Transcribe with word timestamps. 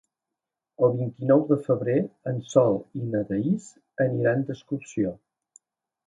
El 0.85 0.93
vint-i-nou 0.99 1.41
de 1.49 1.57
febrer 1.67 1.97
en 2.31 2.39
Sol 2.53 2.79
i 3.01 3.09
na 3.15 3.21
Thaís 3.33 3.67
aniran 4.07 4.41
d'excursió. 4.49 5.13